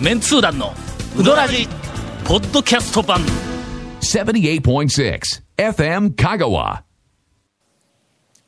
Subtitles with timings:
[0.00, 0.74] メンツー団の
[1.18, 1.66] ウドラジ
[2.26, 3.20] ポッドキャスト版。
[4.02, 5.20] 78.6
[5.56, 6.82] FM Kagawa.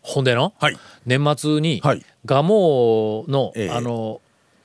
[0.02, 0.76] ほんでの、はい。
[1.06, 2.04] 年末に、はい。
[2.26, 3.70] 蒲生の、ええ。
[3.70, 4.20] あの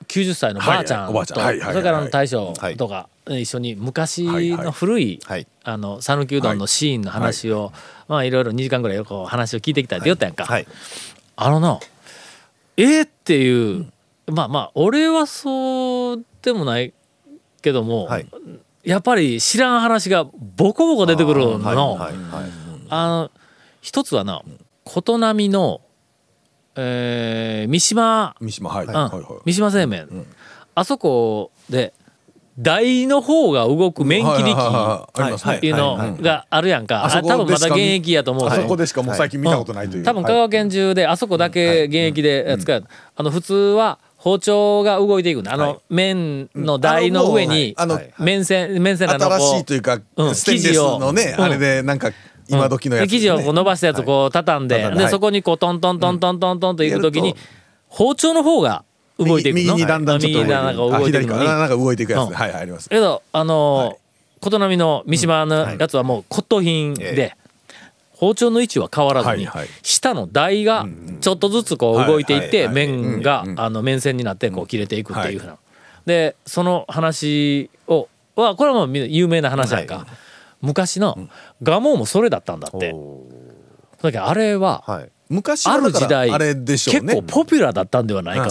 [0.08, 1.38] 90歳のばあちゃんと、はいおばあちゃん。
[1.38, 1.72] はいはいはい。
[1.72, 4.50] それからの大将はいとか、一緒に昔はい。
[4.52, 4.66] はい。
[4.66, 5.46] の古いはい。
[5.62, 7.72] あの讃岐うどんのシーンの話を、
[8.08, 10.66] まあいろいろ2時間ぐらいこう話を聞いてきたって言ったやんか、はい。
[11.36, 11.80] あのな
[12.76, 13.90] えーっていう、
[14.26, 16.94] まあまあ俺はそうでもない
[17.62, 18.26] けども、はい。
[18.82, 21.64] やっぱり知らん話がボコボコ出てくるの。
[21.64, 22.50] はいはいはい
[22.90, 23.30] あの
[23.80, 24.42] 一つはな
[24.84, 25.80] 琴波の、
[26.76, 28.94] えー三島、三島はい、うん。
[28.94, 29.22] はいはい。
[29.46, 30.26] 三島製麺、
[30.74, 31.94] あそこで
[32.58, 38.46] 台の方が動く麺切り機っていうのがあるやんか、あそこあ多分まだ現役やと思う。
[38.46, 42.84] あぞそこでしかもう最近見たことないという、多分香川県中であそこだけ現役で使う、
[43.16, 47.76] あの普通は包丁が動いていくんだあの麺の台の上に
[48.18, 50.34] 麺線麺線なの新こしいというか、うん。
[50.34, 52.10] ステンレスのね、あれでなんか
[52.48, 55.08] 今時のやつ、で生地をこう伸ばしたやつこう畳んで、で。
[55.08, 57.36] そこにこうトントントントントントンといくときに
[57.88, 58.82] 包丁の方が
[59.18, 59.60] 動いていくの。
[59.60, 62.34] 右右にだんだんちょっと右になんか動いていくなんか動いていくやつ、うん。
[62.34, 62.88] はいはいあります。
[62.88, 64.04] けどあのー
[64.40, 67.36] 琴波の三島のやつはもう骨董品えで
[68.24, 69.46] 包丁の位置は変わらずに
[69.82, 70.86] 下の台が
[71.20, 72.96] ちょっとずつこう動いていってはいはいはい。
[72.96, 75.58] 麺があの麺線になってこう切れていくっていうふうな。
[76.06, 80.06] でその話をはこれはもうみ有名な話やんか。
[80.62, 81.28] 昔の
[81.60, 82.94] 蒲生もそれだったんだって。
[84.00, 85.04] だけどあれははい。
[85.04, 87.14] あ昔はだかる時代らあれでしょうね。
[87.14, 88.50] 結構ポピュラーだったんではないか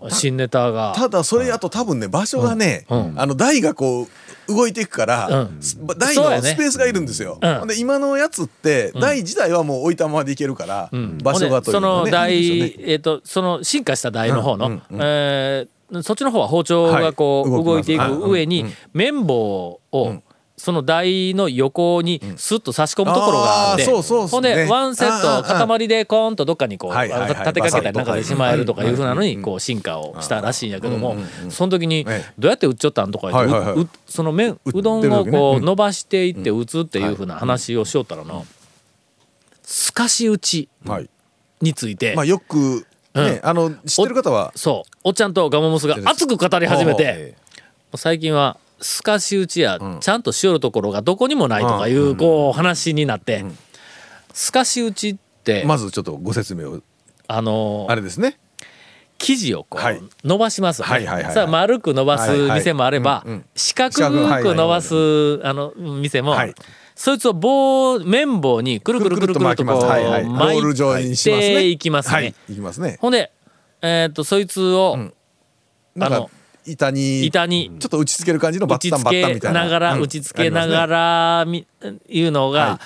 [0.00, 0.94] という新ネタが。
[0.96, 3.14] ただそれあと多分ね場所がね、うん。
[3.16, 4.08] あの台がこう
[4.48, 5.48] 動いていくから、
[5.96, 10.90] 台のスペースがいるんですよ、で今のやつって台自体はもう置いたままでいけるから、
[11.22, 15.68] 場所がというその台、えっ、とその進化した台の方の、うえー
[16.02, 17.64] そっちの方は包丁がこう、はい。
[17.64, 20.22] 動いていく上に、綿棒を、
[20.56, 27.28] その台の横にスッと差し込むところがあって、うほんでワンセット塊でコーンとどっかにこう、はいはいはい。
[27.30, 31.16] 立てかけたりなんかでしまえるとかいうふうなのにうんこう進化をしたらしいんやけども、
[31.50, 32.32] その時にええ。
[32.38, 33.84] どうやって売っちゃったんとか言って、はいはいはい。
[33.84, 35.64] うその麺うどんをこううん。
[35.64, 38.42] 伸ばしていって打つっていうふうな話をしよったらな、
[39.64, 41.10] 透かし打ちはい。
[41.60, 44.52] について、まあよくね、あの知ってる方は。
[44.54, 44.90] そう。
[45.02, 47.04] おっちゃんとガモモスが熱く語り始めて。
[47.06, 47.34] え
[47.96, 53.42] 最近は透かし打ちやちゃんとしよるところがどこにもないとかいうこう話になって
[54.34, 56.80] 透かし打ちってまずちょっとご説明を。
[57.26, 58.38] あのあれですね。
[59.16, 59.96] 生地をこはい。
[59.96, 60.92] う伸ばしますよね。
[60.92, 61.34] はいはいはいはい。
[61.34, 64.94] さあ丸く伸ばす店もあればうんうん四角く伸ばす
[65.46, 66.54] あの店もはい。
[66.94, 69.80] そいつを棒綿棒にくるくるくるくるとこう巻いていきま
[72.02, 72.98] すはいねいきますね。
[73.00, 73.32] ほんで
[73.80, 74.98] えっとそいつを
[75.96, 76.30] なんかあの
[76.66, 77.70] 板に板に。
[77.78, 79.64] ちょっと打ち付ける感じのバ打ちッタンバッタンみたいな。
[79.64, 80.02] ながらうん。
[80.02, 81.66] 打ち付けながらみ
[82.08, 82.80] いうのが、は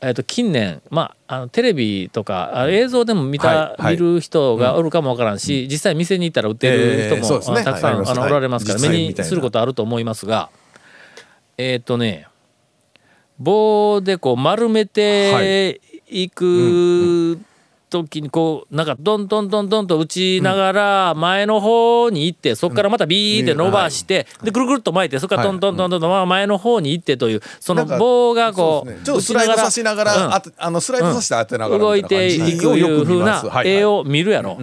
[0.00, 8.10] えっと近年まああのテレビとかあ映像でも見た、見る人がおるかもわからんし、実際店に行ったら売ってる人も、たくさん、はい。
[8.10, 10.50] あのおられますから、目にすることあると思いますが。
[11.58, 12.26] えっ、とね
[13.38, 16.28] 棒でこう丸めてい。
[16.28, 17.38] く
[17.92, 30.32] 時にこうなんかドンドンドンドンと打ちながら前の方に行ってそこからまたビーって伸ばしてでぐるぐるっと巻いてそこからトントントントンと前の方に行ってというその棒がこそうちょっとスライドさせながら、うん。
[30.56, 34.58] あのスライドさせて当てながら動いていくいうふうな絵をを見るやろ、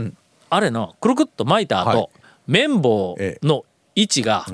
[0.49, 2.07] あれのくるくっと巻いた後、はい。
[2.47, 3.63] 綿棒の
[3.95, 4.45] 位置が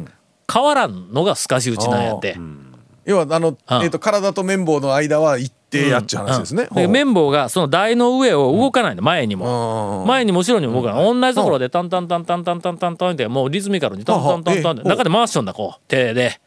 [0.52, 2.38] 変わらんのが透かし打ちなんやって。
[3.06, 3.56] 要はあの、うん。
[3.56, 5.54] えー、と体と綿棒の間は一
[5.84, 10.08] 定やっちゅう話ですね、うんで綿棒がその台の上を動かないの前にも、うん。
[10.08, 16.40] 前にも後ろにも動かない、同じところでタンタンタンタンタンタンタンタンってもうリズミカルにタンタンタンタンって中で回しとんだこう手で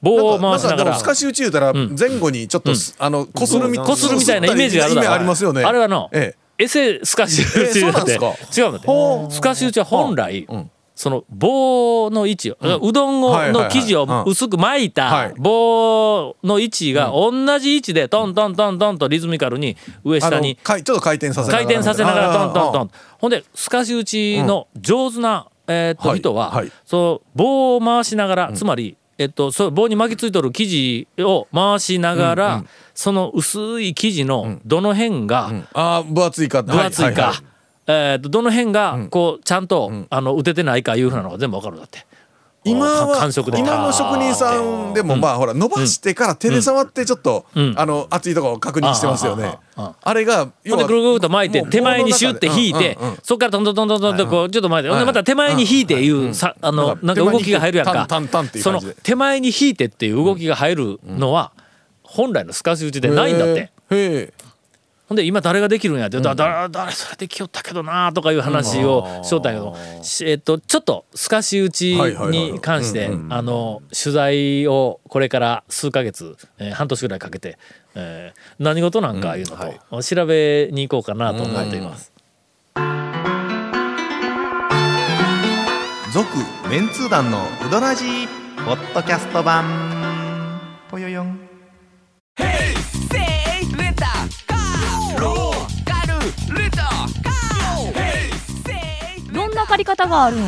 [0.00, 10.70] 棒を回しながら透かし打ち言うたら前後にちょっとす、あのこするみたいなイメージがあるだろありますよねあれはの、えエセ透かし打ちえそうなんでです違うんだって透かし打ちは本来、ん
[11.02, 13.64] その棒の位置を、うどんをはいはいはい。
[13.64, 15.34] の生地を薄く巻いはたい。
[15.36, 22.86] 棒の位置が同じ位置でトントントントンとリズミカルに上下にちょっと回転させながら回転させながらトントントン。
[22.86, 26.20] ンほんで透かし打ちの上手な、えーっとはい。
[26.20, 26.70] 人は、はい。
[26.86, 32.64] そう棒を回しながら、つまり、えっと、そう棒に巻きついとる生地を回しながら、
[32.94, 36.62] その薄い生地のどの辺がああ分厚いか。
[36.62, 37.42] 分厚いか、ははは
[37.86, 42.06] えーっとどの辺がこうちゃんと、あの打ててないかいうふうなのが全部わかるんだって。
[42.64, 47.74] 今は今の職人さんでもまあほら伸ばしてから手で触ってちょっと、ん。
[47.76, 49.58] あの熱いところを確認してますよね。
[49.76, 53.12] あれがほんでぐるぐるっと巻いて手前にシュッて引いてうんうん。
[53.14, 57.92] うんそっからトントントントントンとこうちょっと巻いてまた手前に引いていうさあのなんか動きが入るやんか。
[57.94, 61.50] タンタンタンっていうその手前に引いてっていう動きが入るのは
[62.04, 63.72] 本来の透かし打ちでないんだって。
[65.12, 66.18] ほんで今誰ができるんやって。
[66.18, 69.76] 言うと誰誰それできよったけどなとかいう話をしよったんやけど。
[70.02, 72.52] しえっとちょっと透かし打ちはいはいはい。
[72.52, 77.58] に関してあの取材をこれから数ヶ月、えー半年ぐらいかけて、
[77.94, 79.56] えー何事なんかいうの
[79.90, 82.10] と調べに行こうかなと思っています。
[86.14, 86.28] 続
[86.70, 89.91] メンツー団のウドラジーポッドキャスト版
[100.12, 100.44] があるんウ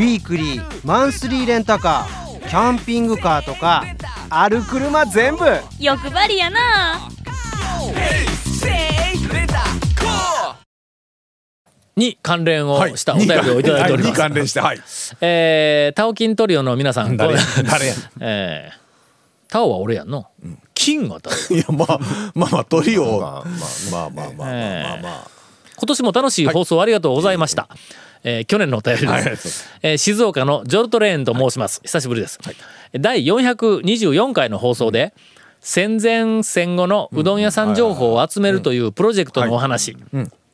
[0.00, 3.84] ィークリーマンスリーレンタカーキャンピングカーとか
[4.28, 5.44] ある車全部
[5.78, 7.08] 欲張りやな
[11.94, 14.20] に関連をしたお便りをいただいております。
[14.20, 14.78] はい、関連して、はい。
[15.22, 17.36] えー、タオキントリオの皆さん、誰？
[17.64, 17.94] 誰や？
[18.20, 20.26] えー、タオは俺やんの？
[20.74, 21.56] 金が誰？
[21.56, 21.98] いや、まあ、
[22.34, 23.18] まあまあ、トリオ。
[23.18, 23.44] まあ
[23.90, 24.48] まあまあまあまあまあまあ。
[24.50, 25.35] えー
[25.76, 27.68] 今年も楽しい放送ありがとうございました。
[28.24, 31.80] えー去年のお便りです、えー静岡のジョルトレーンと申します。
[31.84, 32.38] 久しぶりです。
[32.98, 35.12] 第424回の放送で、
[35.60, 39.96] 戦前戦後のうどん屋さん情報を集めるというプロジェクトのお話、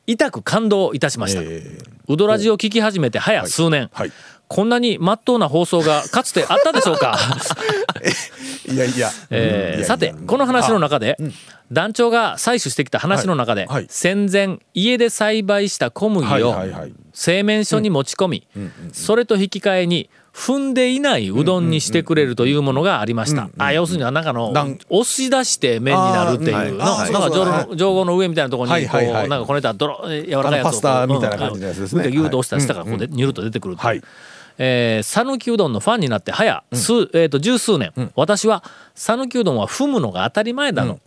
[0.07, 1.43] 痛く感動いたしました。
[1.43, 1.93] えー。
[2.09, 4.13] うどらじを聞き始めて早数年、はい。
[4.53, 7.17] こんなに真っ当な放送がかつてあったでしょうか？
[8.71, 9.11] いやいや。
[9.31, 11.17] えさてこの話の中で、
[11.73, 13.75] 団長が採取してきた話の中で、はい。
[13.77, 16.55] はい戦前家で栽培した小麦はいを
[17.15, 18.47] 製麺所に持ち込み、
[18.93, 23.49] それと引き換えに踏んでいないうどんにしてくれるというものがありました。
[23.57, 24.53] あ要するには中の
[24.91, 26.85] 押し出して麺になるっていうの。
[26.85, 27.11] はい。
[27.13, 32.05] なんか上合の上みたいなところにこうなんかこねた泥え柔らかいやつをパスタみたいな感じのやつですね。
[32.05, 32.11] うん。
[32.11, 33.87] ギュッと押したら下からこうでニュルっと出てくるっていう。
[33.87, 34.03] はい
[34.59, 38.63] えー讃岐うどんのファンになって早数、えー、と十数年、私は
[38.95, 40.99] 讃岐うどんは踏むのが当たり前だの、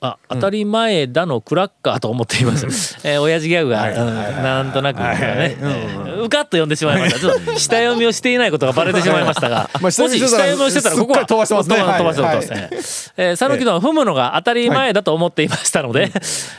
[0.00, 2.98] あ当たり前だのクラッカーと思っています。
[3.02, 7.20] えー、親父ギャグが、うんなんとなくね、えーうかっと読んでしまいました。
[7.20, 11.76] ちょっと下読みをしていないことがバレてしまいましたが、 もし下読みをしてたらここは飛ばしてますね。
[11.76, 12.42] 飛ばしてま
[12.82, 16.12] すえー讃岐うどんは踏むのが当たり前だと思っていましたので、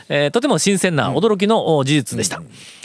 [0.08, 2.40] えーとても新鮮な驚きのお事実でした。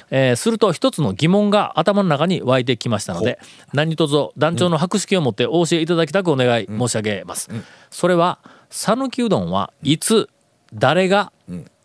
[0.10, 3.40] えーすると一つの疑問が頭の中に湧いてきましたので
[3.74, 7.50] 何卒団長の博識を持ってお教えいただきたくお願い申し上げます。
[7.90, 8.40] それは
[8.70, 10.30] 讃岐うどんはいつ
[10.74, 11.32] 誰が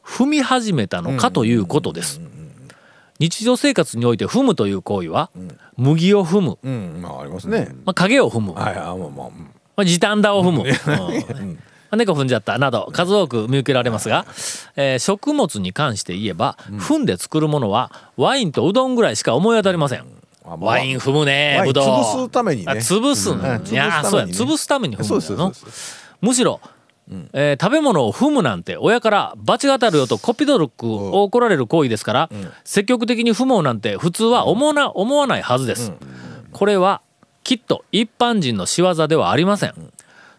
[0.03, 2.21] 踏み始めたのかということです。
[3.19, 5.31] 日常生活において踏むという行為は
[5.77, 7.01] 麦を踏む、うん。
[7.03, 7.69] まあありますね。
[7.85, 9.51] まあ、影を踏む、はいはいまあまあうん。
[9.77, 10.67] まあ、時短だを踏む、うん。
[10.67, 11.59] まあ
[11.97, 14.27] 猫踏んじゃったなど数多く見受けられますが、
[14.77, 20.05] えー食物に関して言えば、踏んで作るものはワインとうどんぐらいしか思い当たりません。
[20.45, 20.57] あまあ。
[20.59, 21.85] ワイン踏むねぶどう。
[21.85, 22.73] 潰すためにね。
[22.73, 23.67] あ潰すの、うん。
[23.67, 25.03] いやーそうや潰すためにね。
[25.03, 25.67] 潰すために踏むんだよ
[26.21, 26.61] むしろ、
[27.33, 32.31] えー食べ物を踏むなんて親から罰が当たるよとコピドルクを怒られる行為ですから、
[32.65, 35.93] 積極的に踏もうなんて普通は思わな思わないはずです、
[36.53, 37.01] これは
[37.45, 39.75] きっと一般人の仕業ではありません、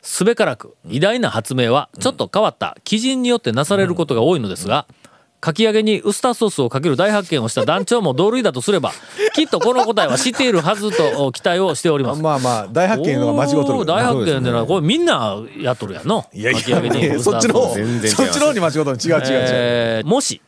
[0.02, 4.86] すべからく偉大な発明はちょっと変わった基準によってなされることが多いのですが、
[5.42, 8.92] かき揚げにウスターソースをかける大発見をした団長も同類だとすれば
[9.34, 12.22] きっとこの答えは知っているはずと期待をしております。
[12.22, 16.26] まあまあ大発見のが間違うとる大発見ってのはこれみんなやっとるやんの？
[16.34, 18.98] いやいかき揚げにやウスターソースそっちの方そっちの方に間違うとる。
[19.02, 19.22] 違う違う違う。
[19.32, 20.42] えーもし、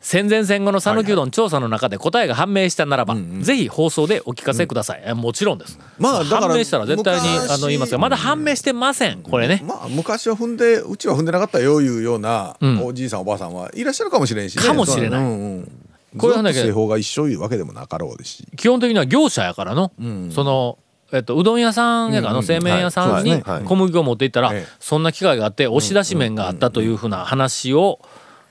[0.00, 5.02] 戦前戦後の讃岐うどん調査の中で答えが判明したならば、ぜひ放送でお聞かせください。
[5.04, 5.78] えもちろんです。
[5.98, 9.62] まあだから判明したら絶対に昔あの言いますがまだ判明してませんこれね。
[9.62, 12.86] まあ昔は踏んでうちは踏んでなかったよいうようなうん。
[12.86, 14.64] おじいさんおばあさんはいらっしゃるかもしれんしね。
[14.64, 15.20] かもしれない。
[15.20, 15.72] うんうん。
[16.16, 18.48] こういう話製法が一緒いうわけでもなかろうですし。
[18.56, 19.92] 基本的には業者やからの、
[20.32, 20.78] その、
[21.12, 24.66] えっと、うどん屋さんやからの、製麺屋さんに小麦粉を持っていったら、ええ。
[24.80, 28.00] そんな機会があって押し出し麺があったというふうな話を、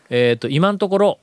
[0.10, 1.20] えっと今のところ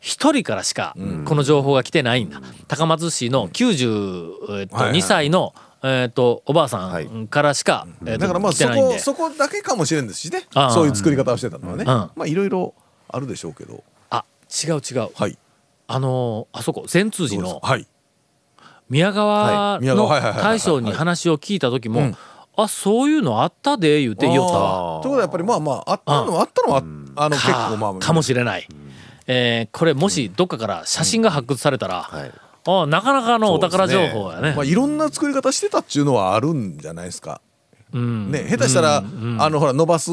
[0.00, 4.98] 一人からしかこの情報が来てないんだ、高松市の92、えっとはいはい。
[4.98, 7.04] 2歳の、えっとおばあさはい。
[7.06, 10.46] んからしか、えっとだからまあそこそこだけかもしれんですしね。
[10.72, 11.84] そういう作り方をしてたのはね。
[11.84, 11.86] ん。
[11.86, 12.74] まあいろいろ
[13.08, 13.84] あるでしょうけど。
[14.08, 14.24] あ
[14.66, 15.10] 違う違う。
[15.14, 15.38] はい。
[15.86, 17.86] あのーあそこ善通寺のはい。
[18.88, 20.08] 宮川の
[20.42, 22.16] 大将に話を聞いた時も、うん。
[22.56, 25.00] あそういうのあったで言うて言おったわ。
[25.02, 26.78] ということはやっぱりまあまああったのはあったのは
[27.16, 28.66] あの結か構まあかもしれない、
[29.32, 32.32] えーこれもしどっかから写真が発掘されたら、はい。
[32.66, 34.54] ああなかなかのお宝情報やね。
[34.56, 37.40] まあ、いろんな作り方してたっていうのはあるんじゃないですか。
[37.92, 38.32] うん。
[38.32, 39.02] ね、下手したら、あ
[39.50, 40.10] のほら伸ばす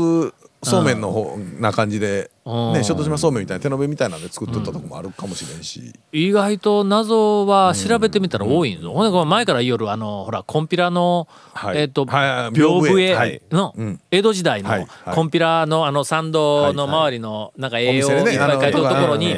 [0.64, 2.74] そうめんの方な感じで、うん。
[2.74, 8.82] ね、小豆島そうめんみたいな手延べみたいなんで作っとったとこもあるかもしれんし、意外と謎は調べてみたら多いん。
[8.82, 11.78] ぞ、ほんでこの前から言いよるあのほらコンピラの、はい。
[11.78, 13.42] えっ、と、はいはい屏風絵。
[13.52, 14.02] のうん。
[14.10, 15.16] 江戸時代のはいはい。
[15.16, 19.36] コンピラのあの参道の周りのなんか栄養をいっぱい書いてるところに、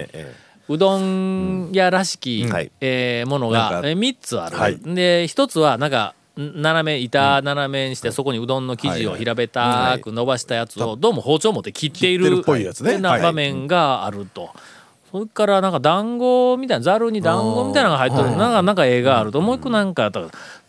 [0.70, 2.52] うどん屋らしき、ん。
[2.52, 2.72] はい。
[2.80, 4.80] えーものがえー3つある、はい。
[4.80, 12.98] で1つはなんかん斜め板斜めにして、そこにうどんの生地を平べたく伸ばしたやつをどうも包丁持って切っている切っぽいやつね。
[13.00, 14.52] 場面があると。
[15.12, 20.22] それからなんか団子みたいなざるに団子みたいなのが入ってるなんかなんか絵があるともう一個なんかあった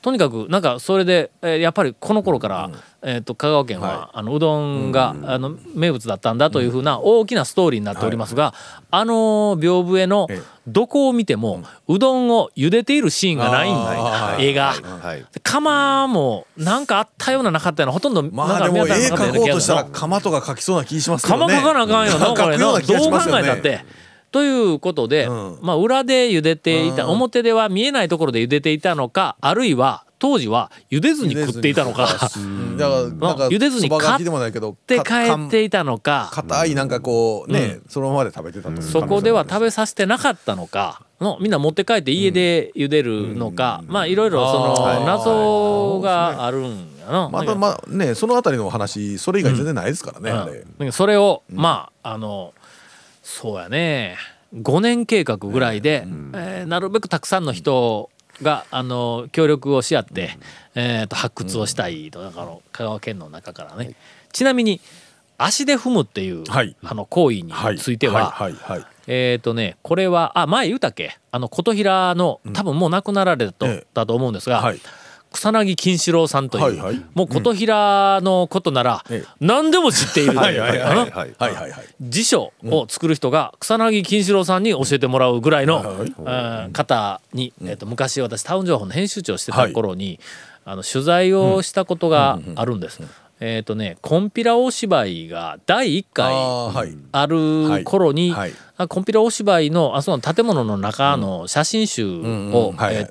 [0.03, 2.71] とにかくなんかそれで、えーやっぱりこの頃から、
[3.03, 8.55] えー、と香川県は、あのうどんが、あの名物だったんだというふうな大きなストーリーになっておりますが、
[8.91, 10.43] あの屏風絵のええ。
[10.67, 14.73] どこを見ても、うどんを茹でているシーンがないんだ、絵が。
[14.73, 15.27] はい。
[15.33, 21.55] で釜もなんかあったようななかったようなほとんどまなんかあでも絵見当たらなかったような描こうとしたら気がする釜とか描きそうな気しますけどね。
[21.55, 22.65] 釜書かなあかんよなこれな。
[22.73, 23.85] どう考えたって。
[24.31, 25.59] ということで、うん。
[25.63, 27.11] まあ裏で茹でていた、うん。
[27.13, 32.31] 表では見えないところで茹でていたのかあるいは当時は茹でずに食っていたのか。
[32.37, 32.77] うん。
[32.77, 36.31] だからなんか茹でずにそばがきでもないけどでか帰っていたのか。
[36.33, 41.03] 硬いなんかこうね、そのままで食べてたとそこでは食べさせてなかったのか。
[41.21, 47.29] のみんな持って帰って家で茹でるのか、まあいろいろその謎があるんやな。
[47.29, 52.55] またまあねそのあたりの話それ以外全然ないですからね、それを、まああの
[53.31, 54.17] そうやね。
[54.55, 58.11] 5年計画ぐらいで、えーなるべくたくさんの人
[58.43, 60.37] があの協力をし合って、
[60.75, 63.95] えー、と発掘をしたいと、だから香川県の中からね、
[64.33, 64.81] ちなみに
[65.39, 66.77] 足で踏むっていう、はい。
[66.83, 68.53] あの行為にはいついては、はい。
[68.53, 68.79] はい。
[68.79, 68.87] はい。
[69.07, 71.17] えっ、とねこれはあ前言うたっけ？
[71.31, 74.81] あの琴平の多分もう亡くなられたと,、ええだと思うんですが、はい
[75.33, 77.05] 草薙金四郎さんという、はいはい。
[77.15, 79.29] もう琴平のことなら、ええ。
[79.41, 80.35] 何でも知っている。
[82.01, 85.83] 辞書を作る人が草薙金四郎さんに教えてもらうぐらいの、
[86.73, 90.19] 方に、えー、と昔私タウン情報の編集長をしてた頃に、
[90.65, 93.01] あの取材をしたことがあるんです。
[93.41, 96.35] えっ、とねコンピラ大芝居が第1回
[97.13, 98.41] ある頃に、はい。
[98.41, 98.53] はい。
[98.77, 102.97] あコンピラ大芝居のあその建物の中の写真集んうんをはい。
[102.97, 103.03] え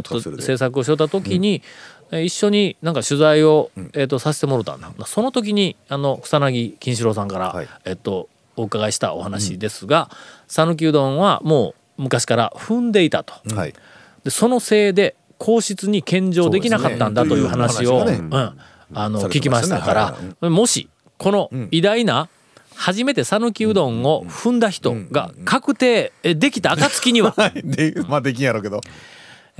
[0.00, 1.62] っと制作をしよった時に、
[2.10, 5.06] え一緒になんか取材を、えっとさせてもらったんだ。
[5.06, 7.68] その時にあの草薙金四郎さんから、はい。
[7.84, 10.10] えっとお伺いしたお話ですが
[10.48, 13.34] 讃岐、うどんはもう昔から踏んでいたと。
[13.54, 13.74] はい。
[14.24, 18.14] でそのせいで皇室に献上できなかったんだという話を、そうね。
[18.14, 18.58] うん
[18.94, 20.50] あの聞きましたから、はい。
[20.50, 22.28] もしこの偉大な
[22.74, 28.80] 初めて讃岐うどんを踏んだ人が確定えできた暁には、 でまあできんやろうけど。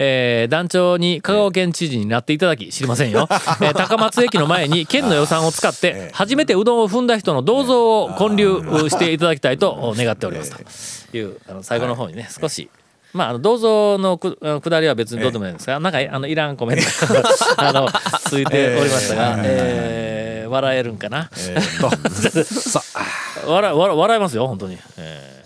[0.00, 3.26] えー団長に香川県知事になっていただき知りませんよ、
[3.60, 12.70] えー高松駅の前に県の予算を使って 初めてうどんを踏んだ人の銅像を建立していただきたいと願っておりますというあの最後の方にね少し。
[13.14, 17.22] まあ、あの銅像のくあのくだりは別にどうでもいいんですが、なんかあのいらんコメントが
[17.68, 17.88] あの
[18.26, 25.38] ついておりましたが、えー笑えるんかな、えー 笑笑笑えますよ本当に、えー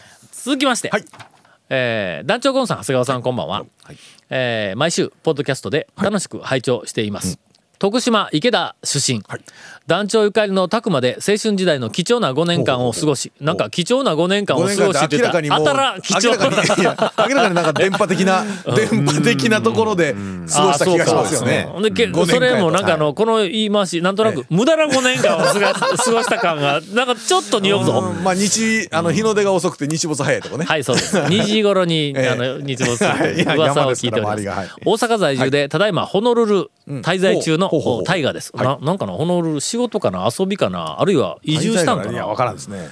[0.45, 1.05] 続きまして、はい。
[1.71, 3.65] えー団長ゴンさん長谷川さんこんばんは、
[4.31, 7.39] えー毎週ポッドキャストで楽しく拝聴しています、
[7.83, 9.25] 徳島池田出身、
[9.89, 15.33] 団長ゆかりの宅まで青春時代の貴重な5年間を過ごしなんか貴重な5年間を過ごしってた。
[15.33, 16.29] らあたら貴重。
[16.29, 18.45] 明らかにいや明らかになんか電波的な
[18.77, 20.15] 電波的なところで
[20.49, 21.67] 過ごした気がしますよね。
[21.69, 23.15] あそうかでけ5年間それもなんかあの、はい。
[23.17, 25.53] この言い回しなんとなく無駄な5年間を過
[26.13, 28.13] ごし た感がなんかちょっと匂うぞ。
[28.17, 28.23] うん。
[28.23, 30.67] まあ日あの日の出が遅くて日没早いとかね。
[30.67, 31.17] はい、そうです。
[31.27, 32.29] 2時頃に、ええ。
[32.29, 33.11] あの、日没する
[33.57, 34.71] 噂を聞いております。
[34.85, 38.05] 大阪在住で、ただいまホノルル滞在中のほうほうほう。
[38.05, 38.53] 大河です。
[38.55, 42.13] ななんかな、ホノルル仕事かな、遊びかな、あるいは移住したんかな。
[42.13, 42.37] いやわ。
[42.37, 42.89] からんですね。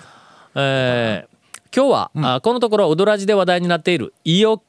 [0.55, 1.41] えー
[1.73, 4.61] 今日は、あこのところウドラジで話題になっているイオ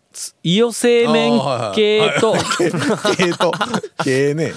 [0.44, 1.40] イオ製麺
[1.74, 2.36] 系と
[3.18, 3.52] 系と
[4.04, 4.52] 系ね。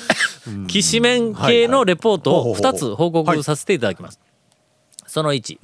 [0.68, 4.20] きしめん系のレポートをはいはい2つ報告させていただきます。
[5.06, 5.58] その1、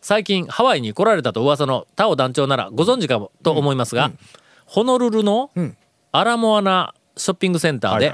[0.00, 4.10] 最近ハワイに来られたと噂のタオ団長ならご存知かもと思いますが、
[4.64, 5.76] ホノルルのん。
[6.10, 8.12] アラモアナショッピングセンターで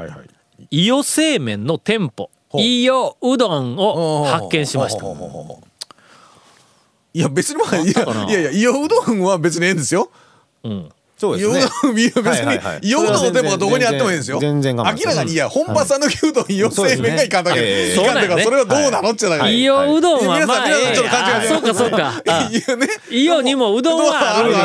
[0.75, 2.63] はいはいはいイオ製麺の店舗ほう。
[2.63, 5.05] イオうどんを発見しました。
[7.17, 10.11] いや別にまあいやいやいや伊予うどんは別にええんですよ。
[10.65, 10.89] うん。
[11.17, 11.61] そうですね。
[11.93, 14.41] 別に伊予うどんの店舗がどこにあってもいいんですよ。
[14.41, 19.51] 全然明らかにいや本場讃岐うどん伊予製麺がいかんだけどんだからそれはどうなのってだから。
[19.51, 22.23] 伊予うどんは皆さんちょっと勘違いそうかそうか。
[22.29, 22.89] あ いやね。
[23.11, 24.63] 伊予にもうどんはあるあ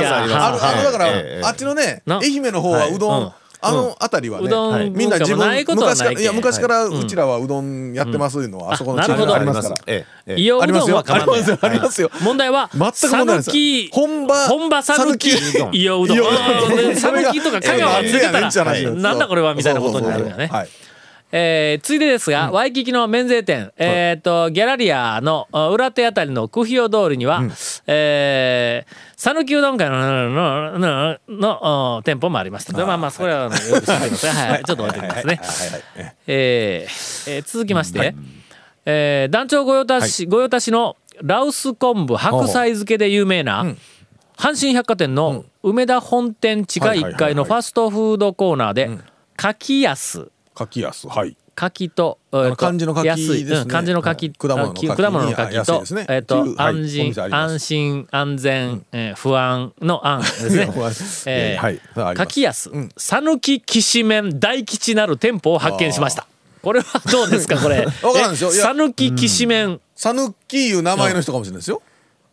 [0.76, 6.24] るだから、ええあっちのねな愛媛の方はうどんあの辺りはね、うどんはいみんな自分文化もないことは昔からないけん。
[6.24, 9.36] いや昔からうちらはうどんやってますいうのは、あそこのあなるほど。
[9.36, 9.76] ありますから。
[9.86, 10.32] ええ。
[10.32, 10.40] ええ。
[10.40, 10.96] 伊予うどんありますよ。
[10.96, 11.58] は構わない。
[11.62, 12.12] ありますよ。
[12.22, 13.52] 問題は全く問題ないです。
[13.92, 15.32] 本場本場讃岐。
[15.32, 16.18] 讃岐伊予うどん。
[16.18, 16.90] 伊予うどん。
[16.90, 18.78] うん讃岐とか香川ついてたら。
[18.78, 20.48] ええなんだこれはみたいなことになるんだね。
[20.48, 20.70] はい
[21.32, 27.42] えーついでですが、ワイキキの免税店、えっ、と、ギャラリアのあ裏手あたりのクヒオ通りには、
[27.88, 34.32] えー讃岐うどん会のののの店舗もありますでまあまあ、それはよく知ってますね。
[34.32, 35.42] はい、ちょっと置いておきますね。
[36.26, 38.16] えーえー続きまして、
[38.86, 43.66] えー団長御用達、御用達のラウス昆布白菜漬けで有名な、
[44.38, 48.90] 阪神百貨店の梅田本店地下1階のファストフードコーナーで、
[49.36, 50.32] 柿安
[50.66, 51.08] 柿安。
[51.08, 51.38] はい。
[51.56, 52.20] 柿と、
[52.58, 53.08] 漢字の柿
[53.46, 54.36] です漢字の柿、はい。
[54.38, 55.36] 果物の柿。
[55.36, 56.06] といや安いですね。
[56.10, 60.50] えっ、と、安心、安心安全、えー不安の安で
[60.94, 61.60] すね。
[62.16, 62.70] 柿安。
[62.70, 62.90] うん。
[62.98, 66.26] 讃岐きしめん大吉なる店舗を発見しました。
[66.62, 67.86] これはどうですかこれ？
[68.02, 69.80] 讃岐きしめん。
[69.96, 71.82] 讃岐いう名前の人かもしれないですよ。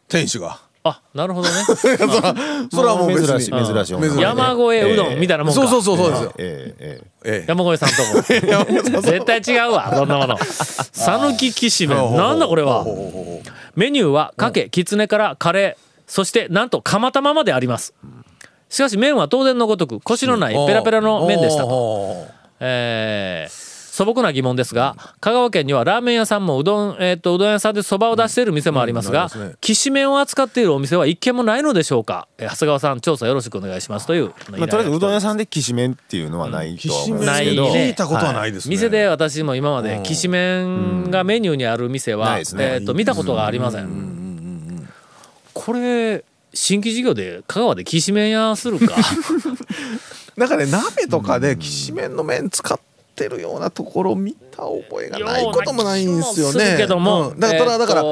[0.08, 1.54] 店主があ、なるほどね。
[2.70, 5.60] それはもう珍しい珍しい山越えうどんみたいなもんか。
[5.60, 9.00] そうそうそうそうですよえええええ山越さんとこ。
[9.02, 10.36] 絶対違うわ、そんなもの。
[10.92, 12.16] 讃岐きしめん。
[12.16, 12.84] なんだこれは。
[13.74, 17.94] メニューはかけ、きつねからカレー、そしてなんと釜玉まであります。
[18.68, 21.68] しかし麺は当然のごとく、コシのないペラペラの麺でしたと。
[21.68, 22.26] と
[22.60, 29.30] えー素朴な疑問ですが香川県にはラーメン屋さんもうどん,、えー、とうどん屋さんでそばを出している店もありますが、
[29.62, 38.74] きしめんを扱っているお店は一軒もないのでしょうか、えー長谷川さん調査よろしくお願いしますという、まあ、とりあえずうどん屋んさんできしめんっていうのはないとは思うんですないけど、ね聞いたことはないですね。
[38.74, 44.86] 店で私も今まできしめんがメニューにある店は、えー、と見たことがありません。
[45.54, 46.22] これ
[46.52, 48.94] 新規事業で香川できしめん屋するか？
[50.36, 52.95] なんかね鍋とかできしめんの麺使って
[53.28, 56.72] るようなところ見た覚えがないこともないんですよような気もすね。
[56.72, 57.28] るけども。
[57.30, 57.40] うん。
[57.40, 58.02] だから、えーだから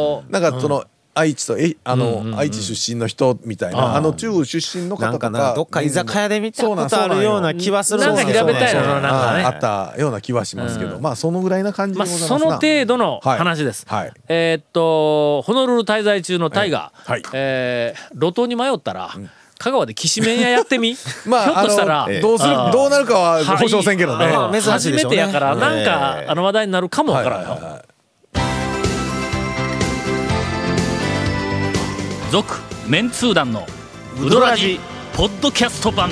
[0.41, 0.85] なんかその
[1.17, 2.39] 愛知とえあの、うんうんうん。
[2.39, 5.31] 愛知出身の人みたいなあの中部出身の方とか。
[5.31, 8.43] なんかなどっか居酒屋で見たことあるような気はするなんかですよ。
[8.43, 8.85] 平べったいなん。
[8.85, 9.07] かね。
[9.09, 11.03] ああったような気はしますけど、うん。
[11.03, 12.39] まあそのぐらいな感じでまあございますな。
[12.41, 13.85] その程度のはい話です。
[13.89, 14.13] はい。
[14.29, 17.23] えーっとホノルル滞在中のタイガー、はい。
[17.33, 19.11] えー路頭に迷ったら、
[19.59, 22.09] 香川できしめん屋やってみ、 まあひょっとしたら。
[22.21, 22.55] どうする？
[22.73, 24.27] どうなるかは保証せんけどね。
[24.27, 26.27] はい初めてやからなんか、ええ。
[26.29, 27.49] あの話題になるかもわからんよ。
[27.51, 27.83] はいはい
[32.89, 33.65] メンツー団の
[34.21, 34.79] ウドラジ
[35.17, 36.11] ポッドキャスト版。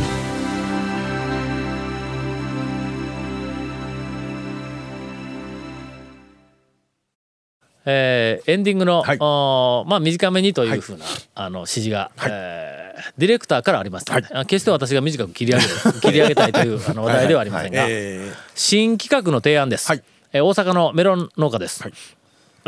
[7.84, 9.16] えーエンディングの、はい。
[9.20, 12.81] おーまあ短めにというふうな、あの指示が、えー
[13.18, 14.28] ディレクターからありました、ね。
[14.32, 20.02] あ決して私が短く切り上げる 切り上げたいというあの話題ではありませんが、え新企画の提案です、はい。
[20.32, 21.84] えー大阪のメロン農家です、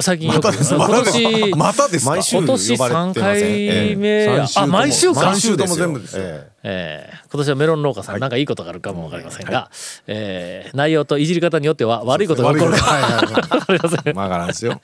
[0.01, 0.75] 最近よくーまたです。
[0.75, 1.57] 今年か。
[1.57, 2.11] またですか？
[2.17, 5.27] 毎週今年呼ばれてません3回目や、あ毎週か？
[5.27, 6.23] 毎週とも全部ですよ。
[6.25, 7.31] ええー。
[7.31, 9.71] 今年はメロン農家さん、なんかいいことがあるかもわかりませんが、
[10.09, 14.01] えー内容といじり方によっては悪いことが起こるかも わかりません。
[14.07, 14.81] えわからんですよ。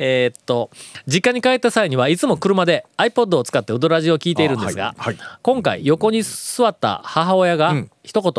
[0.00, 0.70] えーっと
[1.06, 8.32] 実家に帰った際にはいつも車で iPod を使ってウドラジを聞いているんですが、あはいはい今回横に座った母親がん一言、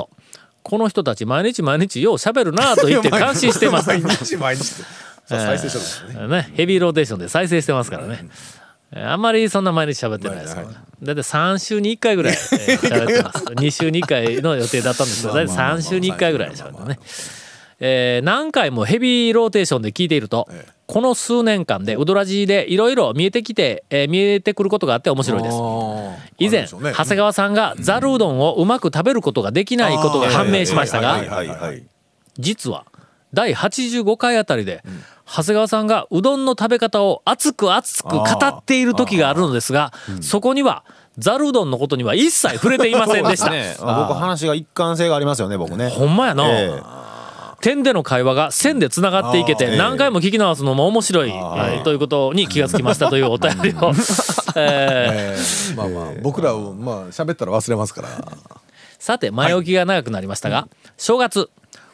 [0.63, 3.89] この人たち毎日毎日よう喋るなぁと言って感心してます。
[4.00, 4.84] 毎日毎日。
[5.26, 6.28] 再生書ですね。
[6.28, 8.19] ね、ヘビーローテーションで再生してますからね。
[8.91, 13.39] えーあんまりそんな毎日喋ってないですから、はいだいたい3週に1回ぐらい、えー 喋ってます。
[13.45, 17.00] 2週に1回の予定だったんですけど、だいたい3週に1回ぐらい喋ってね。
[17.80, 25.56] えー何回もヘビーローテーションで聞いていると、ええこの数年間でウドラジでいろいろ見えてきて、えー見えてくることがあって面白いです。
[26.39, 31.21] 以前、長谷川さんがざるうどんをうまく食べることができないことが判明しましたが。
[32.39, 32.86] 実は
[33.36, 34.84] 第85回あたりで、
[35.28, 40.86] 長谷川さんがうどんの食べ方を熱く熱く語っている時があるのですが、そこには
[41.19, 43.52] ざるうどんのことには一切触れていませんでした。
[43.52, 45.89] ね、あ僕話が一貫性がありますよね僕ね。
[45.89, 46.82] ほんまやな、え
[47.62, 53.91] 点での会話が線でつながっていけて何回も聞き直すのも面白い、えーということに気がつきましたというお便りを、
[54.56, 54.56] えー。
[54.56, 58.10] えーまあまあ僕らをまあ喋ったら忘れますから。
[58.98, 60.67] さて前置きが長くなりましたが、
[60.98, 61.50] 正月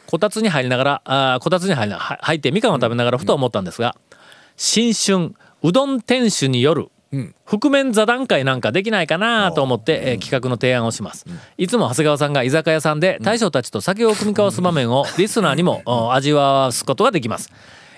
[0.06, 3.96] こたつに入りながらあーこたつに入りなは入ってみかんを食べながらふと思ったんですが
[4.56, 6.88] 新春うどん店主による
[7.44, 11.24] 覆面座談会なんかできないかなと思って、えー企画の提案をします、
[11.56, 17.50] いつも長谷川さんが居酒屋さんで大将たちと酒を組み交わす場面をリスナーにもお味わわすことができます。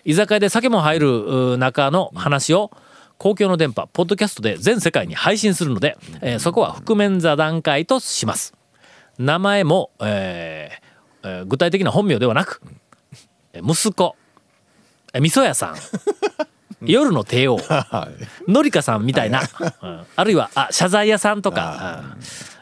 [0.05, 2.71] 居酒屋で酒も入るう中の話を
[3.17, 8.53] 公共の電波ポッドキャストで全世界に配信するので、えーそこは覆面座談会とします。
[9.19, 12.61] 名前も、えーえー具体的な本名ではなく
[13.55, 14.15] えー息子。
[15.15, 15.75] えー味噌屋さん
[16.83, 17.59] 夜の帝王。
[18.49, 19.43] のりかさんみたいな、
[19.83, 20.01] うん。
[20.15, 22.05] あるいはあ謝罪屋さんとか、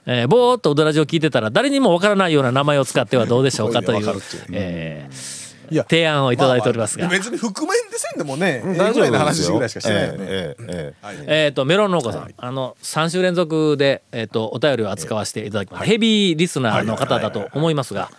[0.06, 0.12] うん。
[0.12, 4.14] えーぼーっと踊らじを聞いてたら誰にもわからないような名前を使ってはどうでしょうかという。
[4.52, 5.84] えーいや。
[5.88, 10.18] 提案をいただいておりますが、別に覆面でせんでもね、大丈夫ぐらい話ぐらいしかしてないよね。
[10.20, 18.10] えええええー、とメロン農家さん、あの3週連続で、えー、とお便りを扱わせていただきます、ヘビーリスナーの方だと思いますが、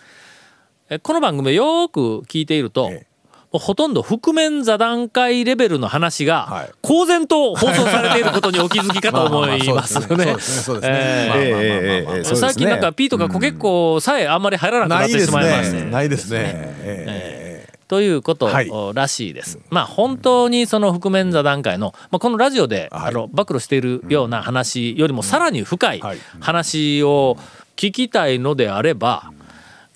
[0.90, 3.07] えこの番組をよーく聞いていると、ええ
[3.52, 10.06] もうほとんど覆面座談会レベルの話がはい公然と放送されていることにお気づきかと思いますよね。
[10.06, 10.62] そうですね。
[10.62, 10.98] そうですね。
[10.98, 15.80] えーまあまあまあまあええええええそうですね最近なんかピーとかコケッコさえあんまり入らなくなってしまいまして。
[15.80, 15.90] ね。
[15.90, 16.40] ないですね。
[16.82, 17.48] ええ
[17.88, 19.58] ということはいらしいです。
[19.70, 27.38] まあ本当にその覆面座談会の、まあ、このラジオで、はいあの暴露しているような話よりもさらに深いはい話を
[27.76, 29.32] 聞きたいのであれば、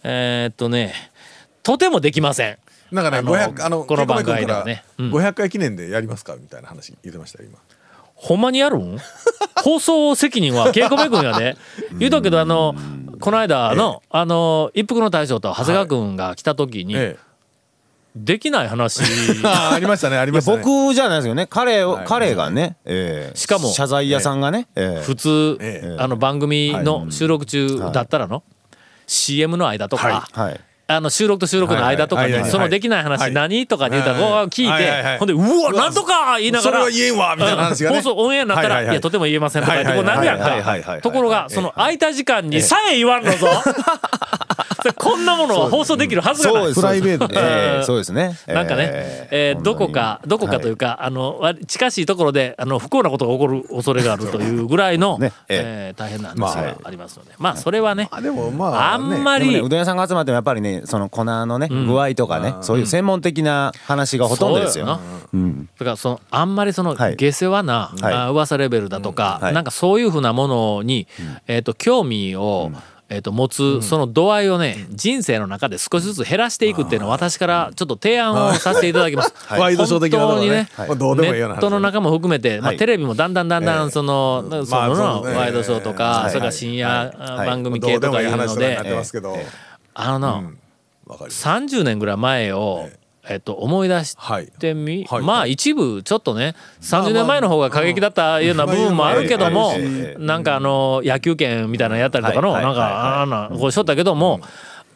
[0.05, 0.95] えーっとね
[1.63, 2.59] とてもできません。
[2.93, 4.85] なんかね、五百あのこの番組からね。
[4.99, 5.11] うん。
[5.11, 6.37] 五百回記念でやりますか？
[6.37, 7.59] みたいな話言ってましたよ今。
[8.15, 8.99] ほんまにやるん？
[9.65, 11.57] 放送責任は稽古目君やで。
[11.99, 12.75] 言うとくけどあの
[13.21, 17.17] この間の、あの一服の大将と長谷川君が来た時に、え
[18.15, 19.01] できない話。
[19.43, 19.47] え。
[19.47, 20.59] ありましたねありましたね。
[20.63, 21.47] 僕じゃないですよね。
[21.49, 22.07] 彼を、はい。
[22.07, 23.37] 彼がね、ええ。
[23.39, 25.03] しかも謝罪屋さんがね、ええ。
[25.03, 25.97] 普通、ええ。
[25.99, 28.43] あの番組の収録中だったらの、
[29.07, 30.61] CM の間とか、はい
[30.97, 33.33] あの収録と収録の間とかに、そのできない話はい。
[33.33, 37.97] 何とかで言ったら、聞いて、ほんでうわなんとか言いながらそれは言えんわみたいな話がね。
[37.97, 43.49] 放送オンエアになったら、いやとても言えませんとかってこうなるやんかところがその空いた時間にさえ言わんのぞ
[45.03, 46.63] こんなものは放送できるはずがない。
[46.63, 47.37] そうですプライベートで。
[47.37, 48.39] ええそうですね。
[48.47, 48.89] なんかね、
[49.31, 55.99] えーどこかどこかというか、あのわ近しいところであの不幸なことが起こる恐れがあるというぐらいの、 ねえー。
[55.99, 64.87] 大変な話まあがありますので、まあそれはね、あでもまああんまでもねりうどん屋さんが集まってもやっぱりねその粉のね、具合とかねそういう専門的な話がほとんどですよ。
[64.87, 65.01] そ
[65.35, 65.69] うん。
[65.79, 67.17] だからそのあんまりそのはい。
[67.17, 68.15] 下世話な、はい。
[68.15, 69.55] あ噂レベルだとか、はい。
[69.55, 71.07] なんかそういうふうなものに、
[71.47, 72.71] えー、と興味を、
[73.13, 79.35] えー、と持つその度合いをね人生の中で少しずつ減らしていくっていうのを私からちょっと提案をさせていただきます。
[79.51, 82.77] ワイドショー的なところね本当にねネットの中も含めて、まあ、はい。
[82.77, 83.85] テレビもだんだんだんだええ。
[83.87, 86.31] んその、そまあのワイドショーとか、はい。
[86.31, 87.47] それから深夜はい。
[87.47, 88.79] 番組系とかいうので。
[89.95, 90.53] あのな、わか
[91.19, 91.47] ります。
[91.47, 92.89] 30年ぐらい前を、
[93.29, 94.47] えっと、思い出しはい。
[94.47, 95.23] てみ、はい。
[95.23, 99.75] まあ一部ちょっとね30年前の方が過激だったような部分もあるけども、
[100.19, 102.65] なんかあの野球券みたいなのやったりとかの、はい。
[102.65, 102.93] なんか、はい。
[102.93, 104.41] はいあんなこうしとったけども、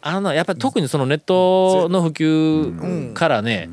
[0.01, 3.69] あのやっぱり特にそのネットの普及からね、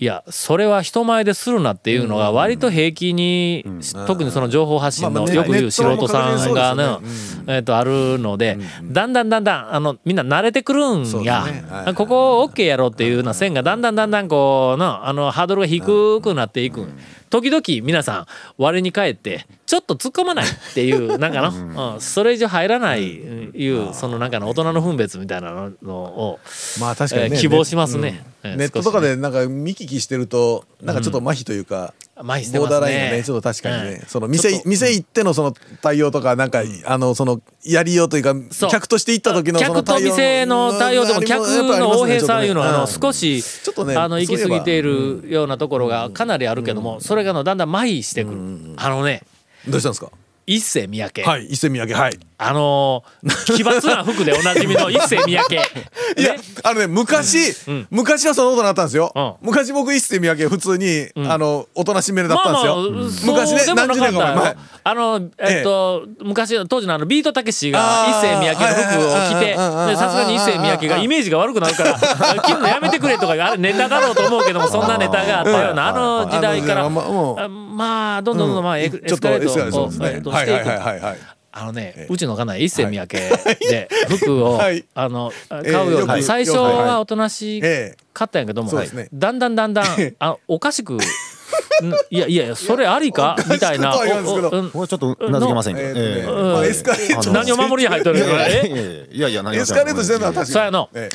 [0.00, 3.64] いやそれは人前でするなっていうのが割と平気に、
[4.06, 6.98] 特にその情報発信のよく言う素人さんがね
[7.48, 11.44] えっとあるので、だんだんだんだんあのみんな慣れてくるんや、
[11.96, 16.86] ここ OK やろっていうような線がだんだんだんだんこうなあのハードルが低くなっていく、
[17.30, 22.00] 時々皆さん我に返ってちょっと突っ込まないっていう なんかの、うん。
[22.00, 26.40] それ以上入らないいうそのなんかの大人の分別みたいなのを、
[26.80, 27.36] まあ確かにね。
[27.36, 28.24] えー希望しますね。
[28.42, 34.06] えーネットとかでなんか見聞きしてるとなんかちょっと麻痺というか、少し麻痺してボーダーラインがねちょっと確かにね、うん。
[34.06, 38.34] その店店行ってのその対応とかなんか、あのそのやりようというか
[38.68, 48.36] 客として行った時のその客と対応店の対応でも客の横平さんいうのはあの少しちょっとねあの行き過ぎているようなところがかなりあるけどもそれがあのだんだん麻痺してくる。
[48.76, 49.22] あのね。
[49.68, 50.10] どうしたんですか？
[50.46, 51.22] 一世三宅。
[51.22, 55.54] はい伊勢三宅はいあのー 奇抜な服でおなじみの一世三宅。
[55.54, 56.40] いやね。
[56.62, 59.34] あのね昔、ん昔はそのことなったんですよ、うん。
[59.42, 64.56] 昔僕一世三宅普通に、あのおとなしめだったんですよ、昔ねそうでもな何十年か前前。
[64.84, 71.98] あのえっと、昔当時のあのビートたけしが一世三宅の服を着てさすがに一世三宅がイメージが悪くなるから
[72.42, 76.80] 着るのやめてくれとかあれネタだろうと思うけどもそんなネタがあったようなあの時代から。
[76.80, 77.48] あのまあ
[77.78, 84.84] まあどんどんどんどんまあエスカレートしていくあのね、うちの家内一世三宅で服を、 はい。
[84.94, 90.98] あの買ええうように、最初はおとなしええかったんやけども、そうですねだんだんだんだんあ おかしくん
[92.10, 93.36] いやいやいやそれありか？
[93.50, 93.92] みたいな。
[93.92, 96.62] これちょっとうなずけませんけど。
[97.32, 98.26] 何を守りに入っとるの？
[98.26, 100.26] いやいやえいやいやいや何をエスカレートしてるの？
[100.26, 100.88] は確かにそうやの。
[100.94, 101.08] え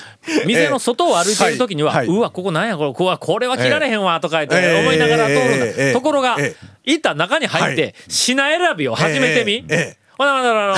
[0.45, 2.93] 店の外を歩いてる時には、うわここなんやこれ。
[2.93, 4.79] ここれは切られへんわとか言ってええ。
[4.82, 5.93] 思いながら通るんだ、ええ。
[5.93, 9.65] ところが、え行った中に入って、品選びを始めてみ。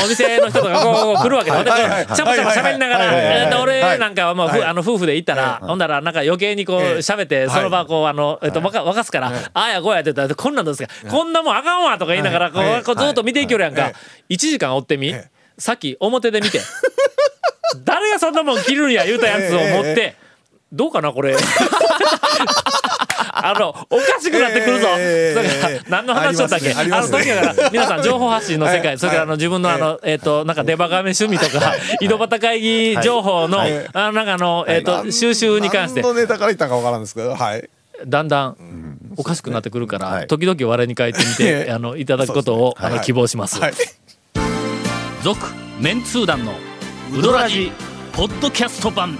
[0.04, 1.90] お店の人とか こう来るわけで、ほんでこうはい。
[1.90, 2.16] はいはい。
[2.16, 4.00] ちゃぶちゃぶ喋りながら、俺はい。
[4.00, 6.98] なんかはもう、ふあの夫婦で行ったら、ほんだらなんか余計にこうええ。
[6.98, 12.80] 喋って、その場こうあの、えっと、わか沸かすから、ああやこうやって言ったら、こんなんですか、こんなもんあかんわとか言いながら、こはい。
[12.82, 13.82] うずっと見ていきよるやんか。
[13.84, 13.90] は
[14.30, 14.36] い。
[14.36, 15.10] 1時間追ってみ。
[15.10, 15.26] え。
[15.58, 16.60] さっき表で見て。
[17.84, 20.16] 誰がそんなもん着るんや言うたやつを持って、
[20.72, 21.36] どうかなこれ。
[23.48, 24.88] あの、おかしくなってくるぞ。
[25.88, 26.74] 何の話しとったっけ？
[26.74, 28.98] あの時だから、皆さん情報発信の世界、はい。
[28.98, 33.88] それからあの自分のあの、えっと、なんか出ばがめ趣味とか、井戸端会議情報の、はい。
[33.94, 36.02] あの、なんかあの、えっと、収集に関して。
[36.02, 37.70] 何、のネタから言ったかわからんですけどはい。
[38.08, 38.58] だんだん、
[39.16, 40.28] おかしくなってくるから、はい。
[40.28, 43.60] 時々我々に書いてみて、え えあの、いただくことを、あの、希望します。
[43.60, 43.74] はい。
[45.22, 45.40] 続
[45.80, 46.54] メンツー団の
[47.14, 47.72] ウドラジ
[48.12, 49.20] ポッドキャスト版